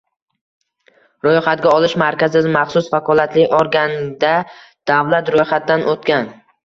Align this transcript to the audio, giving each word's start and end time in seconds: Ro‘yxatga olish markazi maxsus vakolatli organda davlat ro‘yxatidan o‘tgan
Ro‘yxatga 1.25 1.73
olish 1.81 1.93
markazi 2.03 2.41
maxsus 2.57 2.89
vakolatli 2.95 3.45
organda 3.59 4.33
davlat 4.93 5.31
ro‘yxatidan 5.37 5.87
o‘tgan 5.93 6.27